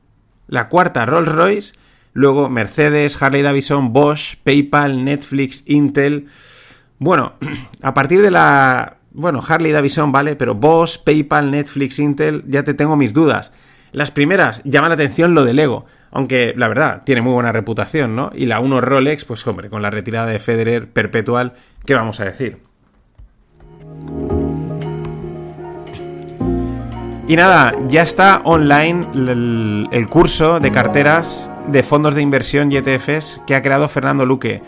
La 0.47 0.69
cuarta, 0.69 1.07
Rolls 1.07 1.33
Royce. 1.33 1.75
Luego, 2.16 2.49
Mercedes, 2.49 3.20
Harley 3.20 3.42
Davidson, 3.42 3.92
Bosch, 3.92 4.37
PayPal, 4.42 5.04
Netflix, 5.04 5.62
Intel. 5.66 6.28
Bueno, 6.99 7.35
a 7.82 7.92
partir 7.92 8.23
de 8.23 8.30
la. 8.30 8.96
Bueno, 9.12 9.42
Harley 9.46 9.70
Davidson, 9.70 10.12
vale, 10.12 10.35
pero 10.35 10.54
Bosch, 10.54 10.96
PayPal, 11.04 11.50
Netflix, 11.50 11.99
Intel, 11.99 12.42
ya 12.49 12.64
te 12.64 12.73
tengo 12.73 12.96
mis 12.96 13.12
dudas. 13.12 13.52
Las 13.92 14.11
primeras 14.11 14.62
llaman 14.64 14.88
la 14.88 14.94
atención 14.94 15.35
lo 15.35 15.44
de 15.44 15.52
Lego. 15.52 15.85
Aunque 16.11 16.54
la 16.56 16.68
verdad, 16.68 17.02
tiene 17.04 17.20
muy 17.20 17.35
buena 17.35 17.52
reputación, 17.52 18.16
¿no? 18.16 18.30
Y 18.35 18.46
la 18.46 18.61
1 18.61 18.80
Rolex, 18.80 19.26
pues 19.26 19.46
hombre, 19.46 19.68
con 19.68 19.82
la 19.82 19.90
retirada 19.90 20.26
de 20.26 20.38
Federer 20.38 20.88
perpetual, 20.88 21.52
¿qué 21.85 21.92
vamos 21.92 22.20
a 22.20 22.25
decir? 22.25 22.62
Y 27.28 27.37
nada, 27.37 27.75
ya 27.88 28.02
está 28.02 28.40
online 28.44 29.06
el, 29.14 29.88
el, 29.90 30.08
curso 30.08 30.61
de 30.61 30.70
carteras 30.70 31.50
de 31.68 31.82
fondos 31.82 32.14
de 32.14 32.23
inversión 32.23 32.70
y 32.70 32.76
ETFs 32.76 33.40
que 33.46 33.54
ha 33.54 33.62
creado 33.62 33.88
Fernando 33.88 34.26
Luque. 34.26 34.62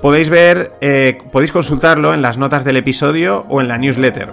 Podéis 0.00 0.30
ver, 0.30 0.72
eh, 0.80 1.18
podéis 1.32 1.50
consultarlo 1.50 2.14
en 2.14 2.22
las 2.22 2.38
notas 2.38 2.64
del 2.64 2.76
episodio 2.76 3.44
o 3.48 3.60
en 3.60 3.68
la 3.68 3.78
newsletter. 3.78 4.32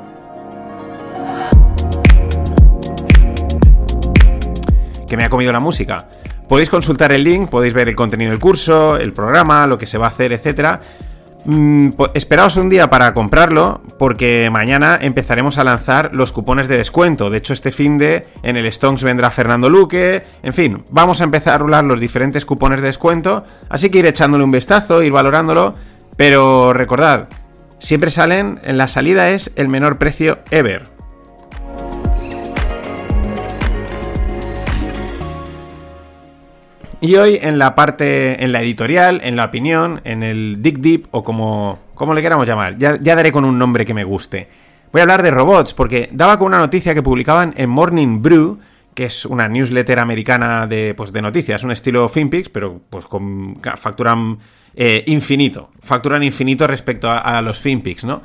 Que 5.08 5.18
me 5.18 5.26
ha 5.26 5.30
comido 5.30 5.52
la 5.52 5.60
música. 5.60 6.08
Podéis 6.48 6.70
consultar 6.70 7.12
el 7.12 7.24
link, 7.24 7.50
podéis 7.50 7.74
ver 7.74 7.90
el 7.90 7.96
contenido 7.96 8.30
del 8.30 8.40
curso, 8.40 8.98
el 8.98 9.14
programa, 9.14 9.66
lo 9.66 9.80
que 9.80 9.88
se 9.88 9.98
va 9.98 10.06
a 10.06 10.10
hacer, 10.10 10.32
etc. 10.32 10.80
Mm, 11.46 11.92
esperaos 12.16 12.58
un 12.58 12.70
día 12.70 12.90
para 12.90 13.14
comprarlo, 13.14 13.82
porque 14.00 14.50
mañana 14.52 14.98
empezaremos 15.00 15.60
a 15.60 15.64
lanzar 15.64 16.16
los 16.16 16.32
cupones 16.32 16.68
de 16.68 16.78
descuento. 16.78 17.30
De 17.30 17.38
hecho, 17.38 17.54
este 17.54 17.72
fin 17.72 18.00
de 18.00 18.26
en 18.42 18.58
el 18.58 18.72
Stonks 18.72 19.04
vendrá 19.04 19.30
Fernando 19.30 19.70
Luque. 19.70 20.24
En 20.42 20.54
fin, 20.54 20.84
vamos 20.90 21.22
a 21.22 21.24
empezar 21.24 21.54
a 21.54 21.58
rular 21.60 21.84
los 21.84 22.00
diferentes 22.00 22.46
cupones 22.46 22.82
de 22.82 22.88
descuento. 22.88 23.44
Así 23.70 23.90
que 23.90 24.00
ir 24.00 24.08
echándole 24.08 24.44
un 24.44 24.52
vistazo, 24.52 25.04
ir 25.04 25.12
valorándolo. 25.12 25.76
Pero 26.18 26.74
recordad, 26.74 27.28
siempre 27.78 28.10
salen, 28.10 28.60
en 28.64 28.78
la 28.78 28.88
salida 28.88 29.30
es 29.30 29.52
el 29.56 29.68
menor 29.68 30.00
precio 30.00 30.40
ever. 30.50 30.95
Y 37.06 37.18
hoy 37.18 37.38
en 37.40 37.60
la 37.60 37.76
parte, 37.76 38.44
en 38.44 38.52
la 38.52 38.64
editorial, 38.64 39.22
en 39.24 39.36
la 39.36 39.46
opinión, 39.46 40.02
en 40.06 40.24
el 40.24 40.64
Dig 40.64 40.80
Deep 40.80 41.08
o 41.12 41.24
como, 41.24 41.78
como 41.94 42.16
le 42.16 42.24
queramos 42.24 42.48
llamar, 42.48 42.80
ya, 42.80 42.98
daré 42.98 43.32
con 43.32 43.46
un 43.46 43.60
nombre 43.60 43.86
que 43.86 43.94
me 43.94 44.04
guste. 44.04 44.50
Voy 44.92 45.02
a 45.02 45.04
hablar 45.04 45.22
de 45.22 45.30
robots 45.30 45.76
porque 45.76 46.10
daba 46.12 46.40
con 46.40 46.48
una 46.48 46.58
noticia 46.58 46.96
que 46.96 47.04
publicaban 47.04 47.54
en 47.58 47.70
Morning 47.70 48.24
Brew, 48.24 48.58
que 48.96 49.06
es 49.06 49.24
una 49.24 49.48
newsletter 49.48 50.00
americana 50.00 50.66
de, 50.66 50.96
pues, 50.96 51.14
de 51.14 51.22
noticias, 51.22 51.64
un 51.64 51.70
estilo 51.70 52.10
FinPix, 52.10 52.50
pero 52.50 52.82
pues 52.90 53.06
con, 53.06 53.62
facturan 53.78 54.40
eh, 54.76 55.04
infinito, 55.06 55.70
facturan 55.84 56.24
infinito 56.24 56.66
respecto 56.66 57.08
a 57.08 57.40
los 57.44 57.60
FinPix, 57.60 58.04
¿no? 58.04 58.24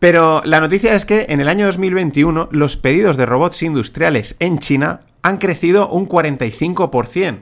Pero 0.00 0.42
la 0.44 0.58
noticia 0.58 0.96
es 0.96 1.04
que 1.04 1.26
en 1.28 1.40
el 1.40 1.48
año 1.48 1.66
2021 1.66 2.48
los 2.50 2.76
pedidos 2.76 3.16
de 3.18 3.24
robots 3.24 3.62
industriales 3.62 4.34
en 4.40 4.58
China 4.58 5.02
han 5.22 5.36
crecido 5.36 5.88
un 5.90 6.08
45% 6.08 7.36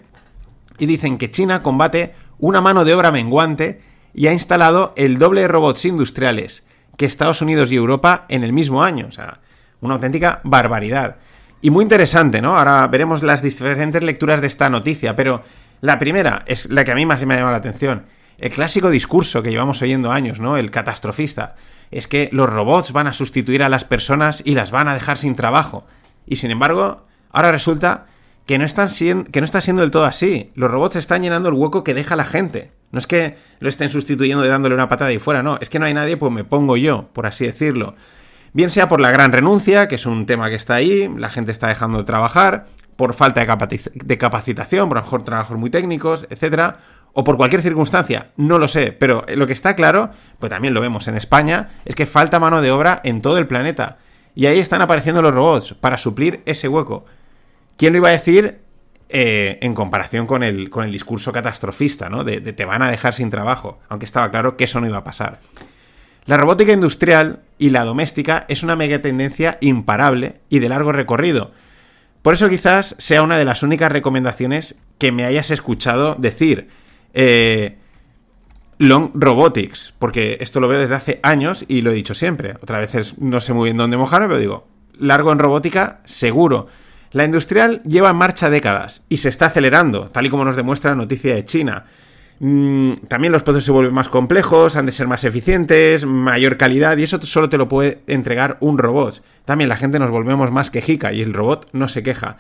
y 0.79 0.87
dicen 0.87 1.19
que 1.19 1.31
China 1.31 1.63
combate 1.63 2.15
una 2.39 2.61
mano 2.61 2.85
de 2.85 2.95
obra 2.95 3.13
menguante 3.13 3.81
y 4.13 4.27
ha 4.27 4.33
instalado 4.33 4.93
el 4.97 5.19
doble 5.19 5.43
de 5.43 5.49
robots 5.49 5.85
industriales 5.85 6.67
que 6.97 7.07
Estados 7.07 7.43
Unidos 7.43 7.73
y 7.73 7.77
Europa 7.77 8.27
en 8.29 8.45
el 8.45 8.53
mismo 8.53 8.83
año. 8.83 9.07
O 9.09 9.11
sea, 9.11 9.41
una 9.81 9.95
auténtica 9.95 10.41
barbaridad. 10.45 11.17
Y 11.61 11.71
muy 11.71 11.83
interesante, 11.83 12.41
¿no? 12.41 12.57
Ahora 12.57 12.87
veremos 12.87 13.23
las 13.23 13.43
diferentes 13.43 14.03
lecturas 14.03 14.41
de 14.41 14.47
esta 14.47 14.69
noticia, 14.69 15.17
pero 15.17 15.43
la 15.81 15.99
primera 15.99 16.43
es 16.47 16.71
la 16.71 16.85
que 16.85 16.93
a 16.93 16.95
mí 16.95 17.07
más 17.07 17.25
me 17.25 17.35
ha 17.35 17.37
llamado 17.39 17.53
la 17.53 17.59
atención. 17.59 18.07
El 18.39 18.51
clásico 18.51 18.91
discurso 18.91 19.43
que 19.43 19.51
llevamos 19.51 19.81
oyendo 19.83 20.11
años, 20.11 20.41
¿no? 20.41 20.57
El 20.57 20.71
catastrofista. 20.71 21.57
Es 21.91 22.09
que 22.09 22.29
los 22.33 22.51
robots 22.51 22.93
van 22.93 23.07
a 23.07 23.13
sustituir 23.13 23.63
a 23.63 23.69
las 23.69 23.85
personas 23.85 24.43
y 24.45 24.55
las 24.55 24.71
van 24.71 24.89
a 24.89 24.95
dejar 24.95 25.17
sin 25.17 25.37
trabajo. 25.37 25.87
Y 26.27 26.37
sin 26.37 26.51
embargo, 26.51 27.07
ahora 27.31 27.53
resulta 27.53 28.07
que 28.47 28.59
no, 28.59 28.65
están 28.65 28.89
siendo, 28.89 29.31
que 29.31 29.41
no 29.41 29.45
está 29.45 29.61
siendo 29.61 29.83
del 29.83 29.91
todo 29.91 30.05
así. 30.05 30.51
Los 30.55 30.71
robots 30.71 30.97
están 30.97 31.23
llenando 31.23 31.49
el 31.49 31.55
hueco 31.55 31.85
que 31.85 31.95
deja 31.95 32.17
la 32.17 32.25
gente. 32.25 32.73
No 32.91 32.99
es 32.99 33.07
que 33.07 33.37
lo 33.59 33.69
estén 33.69 33.91
sustituyendo 33.91 34.43
de 34.43 34.51
dándole 34.51 34.75
una 34.75 34.89
patada 34.89 35.13
y 35.13 35.19
fuera, 35.19 35.43
no. 35.43 35.59
Es 35.61 35.71
que 35.71 35.79
no 35.79 35.87
hay 35.87 35.95
nadie, 35.95 36.17
pues 36.17 36.31
me 36.33 36.45
pongo 36.45 36.77
yo, 36.77 37.09
por 37.13 37.27
así 37.27 37.47
decirlo. 37.47 37.97
Bien 38.53 38.71
sea 38.71 38.89
por 38.89 39.01
la 39.01 39.11
gran 39.11 39.33
renuncia, 39.33 39.89
que 39.89 39.97
es 39.97 40.07
un 40.07 40.27
tema 40.27 40.49
que 40.49 40.55
está 40.55 40.75
ahí, 40.75 41.11
la 41.17 41.29
gente 41.29 41.51
está 41.51 41.67
dejando 41.67 41.99
de 41.99 42.05
trabajar, 42.05 42.67
por 42.97 43.15
falta 43.15 43.41
de, 43.41 44.19
capacitación, 44.19 44.89
por 44.89 44.99
lo 44.99 45.03
mejor 45.03 45.25
trabajos 45.25 45.59
muy 45.59 45.71
técnicos, 45.71 46.27
etcétera, 46.31 46.79
o 47.13 47.25
por 47.25 47.37
cualquier 47.37 47.63
circunstancia, 47.63 48.31
no 48.37 48.59
lo 48.59 48.69
sé, 48.69 48.93
pero 48.93 49.25
lo 49.35 49.47
que 49.49 49.53
está 49.53 49.75
claro, 49.75 50.11
pues 50.39 50.51
también 50.51 50.75
lo 50.75 50.81
vemos 50.81 51.09
en 51.09 51.17
España, 51.17 51.71
es 51.85 51.95
que 51.95 52.07
falta 52.07 52.39
mano 52.39 52.61
de 52.61 52.71
obra 52.71 53.01
en 53.03 53.23
todo 53.23 53.39
el 53.39 53.47
planeta. 53.49 53.99
Y 54.37 54.47
ahí 54.47 54.59
están 54.59 54.83
apareciendo 54.83 55.23
los 55.23 55.35
robots 55.35 55.75
para 55.75 55.97
suplir 55.97 56.43
ese 56.45 56.69
hueco. 56.69 57.07
¿Quién 57.77 57.93
lo 57.93 57.99
iba 57.99 58.09
a 58.09 58.13
decir 58.13 58.59
eh, 59.09 59.59
en 59.61 59.75
comparación 59.75 60.27
con 60.27 60.43
el, 60.43 60.71
con 60.71 60.85
el 60.85 60.93
discurso 60.93 61.33
catastrofista, 61.33 62.09
¿no? 62.09 62.25
De, 62.25 62.41
de, 62.41 62.53
te 62.53 62.65
van 62.65 62.83
a 62.83 62.91
dejar 62.91 63.15
sin 63.15 63.31
trabajo, 63.31 63.81
aunque 63.89 64.07
estaba 64.07 64.31
claro 64.31 64.57
que 64.57 64.65
eso 64.65 64.81
no 64.81 64.87
iba 64.87 64.99
a 64.99 65.05
pasar. 65.05 65.39
La 66.27 66.37
robótica 66.37 66.73
industrial 66.73 67.41
y 67.59 67.71
la 67.71 67.85
doméstica 67.85 68.47
es 68.49 68.63
una 68.63 68.77
mega 68.77 69.01
tendencia 69.01 69.59
imparable 69.61 70.41
y 70.49 70.59
de 70.59 70.69
largo 70.69 70.93
recorrido. 70.93 71.53
Por 72.23 72.33
eso 72.33 72.49
quizás 72.49 72.97
sea 72.99 73.23
una 73.23 73.37
de 73.37 73.45
las 73.45 73.63
únicas 73.63 73.93
recomendaciones 73.93 74.77
que 74.99 75.13
me 75.13 75.27
hayas 75.27 75.51
escuchado 75.51 76.15
decir. 76.15 76.69
Eh, 77.13 77.77
Long 78.79 79.11
Robotics, 79.15 79.95
porque 79.99 80.39
esto 80.41 80.61
lo 80.61 80.69
veo 80.69 80.81
desde 80.81 80.95
hace 80.95 81.21
años 81.23 81.65
y 81.69 81.83
lo 81.83 81.91
he 81.91 81.95
dicho 81.95 82.15
siempre. 82.15 82.55
Otra 82.63 82.79
vez 82.79 83.19
no 83.19 83.41
sé 83.41 83.53
muy 83.53 83.67
bien 83.67 83.77
dónde 83.77 83.97
mojarme, 83.97 84.29
pero 84.29 84.41
digo, 84.41 84.67
largo 84.99 85.31
en 85.33 85.39
robótica, 85.39 86.01
seguro. 86.05 86.67
La 87.15 87.25
industrial 87.25 87.81
lleva 87.85 88.11
en 88.11 88.17
marcha 88.17 88.51
décadas 88.51 89.05
y 89.09 89.19
se 89.19 89.29
está 89.29 89.47
acelerando, 89.47 90.11
tal 90.11 90.27
y 90.27 90.31
como 90.31 90.45
nos 90.45 90.57
demuestra 90.57 90.91
la 90.91 90.97
noticia 90.97 91.33
de 91.33 91.45
China. 91.45 91.85
Mm, 92.41 92.95
también 93.07 93.33
los 93.33 93.45
procesos 93.45 93.67
se 93.67 93.71
vuelven 93.71 93.95
más 93.95 94.09
complejos, 94.09 94.75
han 94.75 94.87
de 94.87 94.91
ser 94.91 95.07
más 95.07 95.23
eficientes, 95.23 96.07
mayor 96.07 96.57
calidad 96.57 96.97
y 96.97 97.05
eso 97.05 97.23
solo 97.23 97.49
te 97.49 97.57
lo 97.57 97.69
puede 97.69 98.03
entregar 98.09 98.57
un 98.59 98.79
robot. 98.79 99.23
También 99.45 99.69
la 99.69 99.77
gente 99.77 100.01
nos 100.01 100.11
volvemos 100.11 100.51
más 100.51 100.71
quejica 100.71 101.13
y 101.13 101.23
el 101.23 101.35
robot 101.35 101.69
no 101.73 101.87
se 101.89 102.03
queja. 102.03 102.39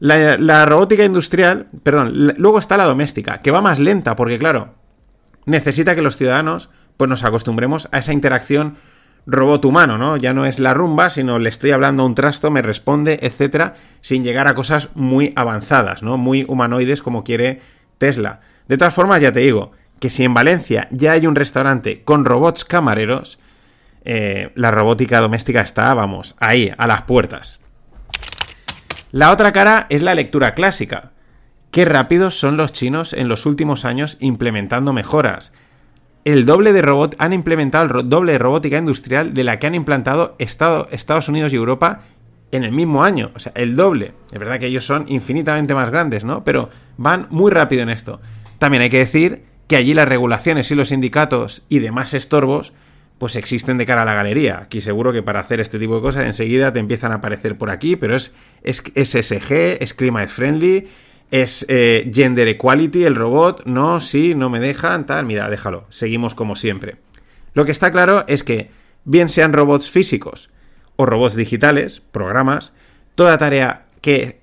La, 0.00 0.66
robótica 0.66 1.04
industrial, 1.04 1.68
perdón, 1.84 2.34
luego 2.38 2.58
está 2.58 2.76
la 2.76 2.86
doméstica, 2.86 3.38
que 3.38 3.52
va 3.52 3.62
más 3.62 3.78
lenta 3.78 4.16
porque 4.16 4.40
claro, 4.40 4.74
necesita 5.46 5.94
que 5.94 6.02
los 6.02 6.16
ciudadanos 6.16 6.70
pues 6.96 7.08
nos 7.08 7.22
acostumbremos 7.22 7.88
a 7.92 7.98
esa 7.98 8.12
interacción 8.12 8.78
robot 9.30 9.66
humano, 9.66 9.98
¿no? 9.98 10.16
Ya 10.16 10.32
no 10.32 10.46
es 10.46 10.58
la 10.58 10.72
rumba, 10.72 11.10
sino 11.10 11.38
le 11.38 11.50
estoy 11.50 11.70
hablando 11.70 12.02
a 12.02 12.06
un 12.06 12.14
trasto, 12.14 12.50
me 12.50 12.62
responde, 12.62 13.20
etcétera, 13.22 13.74
sin 14.00 14.24
llegar 14.24 14.48
a 14.48 14.54
cosas 14.54 14.88
muy 14.94 15.34
avanzadas, 15.36 16.02
¿no? 16.02 16.16
Muy 16.16 16.46
humanoides 16.48 17.02
como 17.02 17.24
quiere 17.24 17.60
Tesla. 17.98 18.40
De 18.68 18.78
todas 18.78 18.94
formas, 18.94 19.20
ya 19.20 19.30
te 19.30 19.40
digo, 19.40 19.72
que 20.00 20.08
si 20.08 20.24
en 20.24 20.32
Valencia 20.32 20.88
ya 20.90 21.12
hay 21.12 21.26
un 21.26 21.34
restaurante 21.34 22.02
con 22.04 22.24
robots 22.24 22.64
camareros, 22.64 23.38
eh, 24.04 24.50
la 24.54 24.70
robótica 24.70 25.20
doméstica 25.20 25.60
está, 25.60 25.92
vamos, 25.92 26.34
ahí, 26.40 26.72
a 26.78 26.86
las 26.86 27.02
puertas. 27.02 27.60
La 29.12 29.30
otra 29.30 29.52
cara 29.52 29.86
es 29.90 30.02
la 30.02 30.14
lectura 30.14 30.54
clásica. 30.54 31.12
Qué 31.70 31.84
rápidos 31.84 32.38
son 32.38 32.56
los 32.56 32.72
chinos 32.72 33.12
en 33.12 33.28
los 33.28 33.44
últimos 33.44 33.84
años 33.84 34.16
implementando 34.20 34.94
mejoras. 34.94 35.52
El 36.28 36.44
doble 36.44 36.72
de 36.72 36.82
robot, 36.82 37.16
han 37.18 37.32
implementado 37.32 38.00
el 38.00 38.08
doble 38.08 38.32
de 38.32 38.38
robótica 38.38 38.78
industrial 38.78 39.34
de 39.34 39.44
la 39.44 39.58
que 39.58 39.66
han 39.66 39.74
implantado 39.74 40.36
Estados 40.38 41.28
Unidos 41.28 41.52
y 41.52 41.56
Europa 41.56 42.02
en 42.52 42.64
el 42.64 42.72
mismo 42.72 43.02
año. 43.02 43.30
O 43.34 43.38
sea, 43.38 43.52
el 43.54 43.76
doble. 43.76 44.12
Es 44.32 44.38
verdad 44.38 44.58
que 44.58 44.66
ellos 44.66 44.84
son 44.84 45.06
infinitamente 45.08 45.74
más 45.74 45.90
grandes, 45.90 46.24
¿no? 46.24 46.44
Pero 46.44 46.70
van 46.96 47.26
muy 47.30 47.50
rápido 47.50 47.82
en 47.82 47.88
esto. 47.88 48.20
También 48.58 48.82
hay 48.82 48.90
que 48.90 48.98
decir 48.98 49.44
que 49.68 49.76
allí 49.76 49.94
las 49.94 50.08
regulaciones 50.08 50.70
y 50.70 50.74
los 50.74 50.88
sindicatos 50.88 51.62
y 51.68 51.78
demás 51.78 52.14
estorbos 52.14 52.72
pues 53.18 53.34
existen 53.34 53.78
de 53.78 53.86
cara 53.86 54.02
a 54.02 54.04
la 54.04 54.14
galería. 54.14 54.60
Aquí 54.62 54.80
seguro 54.80 55.12
que 55.12 55.22
para 55.22 55.40
hacer 55.40 55.60
este 55.60 55.78
tipo 55.78 55.96
de 55.96 56.02
cosas 56.02 56.24
enseguida 56.24 56.72
te 56.72 56.78
empiezan 56.78 57.12
a 57.12 57.16
aparecer 57.16 57.58
por 57.58 57.70
aquí, 57.70 57.96
pero 57.96 58.14
es, 58.14 58.34
es, 58.62 58.82
SSG, 58.94 59.82
es 59.82 59.92
Climate 59.94 60.28
Friendly, 60.28 60.88
es 61.30 61.66
eh, 61.68 62.10
Gender 62.12 62.48
Equality, 62.48 63.04
el 63.04 63.14
robot, 63.14 63.64
no, 63.66 64.00
sí, 64.00 64.34
no 64.34 64.50
me 64.50 64.60
dejan, 64.60 65.06
tal, 65.06 65.26
mira, 65.26 65.50
déjalo, 65.50 65.86
seguimos 65.90 66.34
como 66.34 66.56
siempre. 66.56 66.96
Lo 67.54 67.64
que 67.64 67.72
está 67.72 67.92
claro 67.92 68.24
es 68.28 68.44
que, 68.44 68.70
bien 69.04 69.28
sean 69.28 69.52
robots 69.52 69.90
físicos 69.90 70.50
o 70.96 71.06
robots 71.06 71.34
digitales, 71.34 72.02
programas, 72.12 72.72
toda 73.14 73.38
tarea 73.38 73.86
que, 74.00 74.40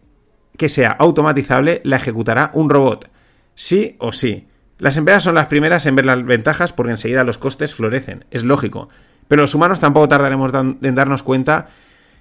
que 0.57 0.69
sea 0.69 0.89
automatizable 0.89 1.81
la 1.83 1.97
ejecutará 1.97 2.51
un 2.53 2.69
robot, 2.69 3.09
sí 3.55 3.95
o 3.99 4.13
sí. 4.13 4.47
Las 4.77 4.97
empresas 4.97 5.23
son 5.23 5.35
las 5.35 5.45
primeras 5.47 5.85
en 5.85 5.95
ver 5.95 6.05
las 6.05 6.23
ventajas 6.23 6.73
porque 6.73 6.91
enseguida 6.91 7.23
los 7.23 7.37
costes 7.37 7.73
florecen, 7.73 8.25
es 8.31 8.43
lógico. 8.43 8.89
Pero 9.27 9.41
los 9.41 9.55
humanos 9.55 9.79
tampoco 9.79 10.07
tardaremos 10.07 10.51
en 10.53 10.95
darnos 10.95 11.23
cuenta 11.23 11.69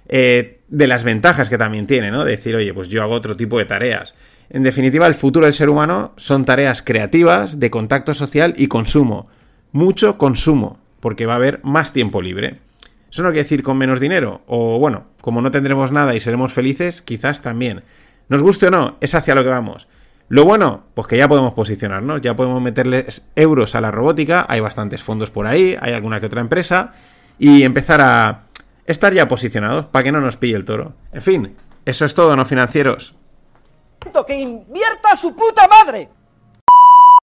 eh, 0.07 0.61
de 0.67 0.87
las 0.87 1.03
ventajas 1.03 1.49
que 1.49 1.57
también 1.57 1.87
tiene, 1.87 2.11
¿no? 2.11 2.23
De 2.23 2.31
decir, 2.31 2.55
oye, 2.55 2.73
pues 2.73 2.89
yo 2.89 3.03
hago 3.03 3.13
otro 3.13 3.35
tipo 3.35 3.59
de 3.59 3.65
tareas. 3.65 4.15
En 4.49 4.63
definitiva, 4.63 5.07
el 5.07 5.15
futuro 5.15 5.45
del 5.45 5.53
ser 5.53 5.69
humano 5.69 6.13
son 6.17 6.45
tareas 6.45 6.81
creativas, 6.81 7.59
de 7.59 7.71
contacto 7.71 8.13
social 8.13 8.53
y 8.57 8.67
consumo. 8.67 9.27
Mucho 9.71 10.17
consumo, 10.17 10.79
porque 10.99 11.25
va 11.25 11.33
a 11.33 11.37
haber 11.37 11.59
más 11.63 11.93
tiempo 11.93 12.21
libre. 12.21 12.59
Eso 13.11 13.23
no 13.23 13.29
quiere 13.29 13.43
decir 13.43 13.63
con 13.63 13.77
menos 13.77 13.99
dinero, 13.99 14.41
o 14.47 14.77
bueno, 14.77 15.05
como 15.21 15.41
no 15.41 15.51
tendremos 15.51 15.91
nada 15.91 16.15
y 16.15 16.19
seremos 16.19 16.53
felices, 16.53 17.01
quizás 17.01 17.41
también. 17.41 17.83
Nos 18.27 18.41
guste 18.41 18.67
o 18.67 18.71
no, 18.71 18.97
es 19.01 19.15
hacia 19.15 19.35
lo 19.35 19.43
que 19.43 19.49
vamos. 19.49 19.87
Lo 20.27 20.43
bueno, 20.43 20.85
pues 20.95 21.07
que 21.07 21.17
ya 21.17 21.27
podemos 21.27 21.53
posicionarnos, 21.53 22.21
ya 22.21 22.35
podemos 22.35 22.61
meterles 22.61 23.23
euros 23.35 23.75
a 23.75 23.81
la 23.81 23.91
robótica, 23.91 24.45
hay 24.49 24.59
bastantes 24.59 25.03
fondos 25.03 25.29
por 25.29 25.45
ahí, 25.45 25.77
hay 25.79 25.93
alguna 25.93 26.19
que 26.19 26.25
otra 26.25 26.41
empresa, 26.41 26.93
y 27.37 27.63
empezar 27.63 28.01
a 28.01 28.41
estar 28.85 29.13
ya 29.13 29.27
posicionados 29.27 29.85
para 29.85 30.03
que 30.03 30.11
no 30.11 30.21
nos 30.21 30.37
pille 30.37 30.55
el 30.55 30.65
toro. 30.65 30.93
En 31.13 31.21
fin, 31.21 31.55
eso 31.85 32.05
es 32.05 32.15
todo, 32.15 32.35
no 32.35 32.45
financieros. 32.45 33.15
¡Que 34.25 34.35
invierta 34.35 35.15
su 35.15 35.35
puta 35.35 35.67
madre! 35.67 36.09